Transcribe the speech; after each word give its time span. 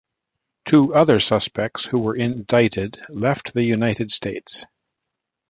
Two 0.65 0.95
other 0.95 1.19
suspects 1.19 1.85
who 1.85 1.99
were 1.99 2.15
indicted 2.15 3.03
left 3.11 3.53
the 3.53 3.63
United 3.63 4.09
States. 4.09 4.65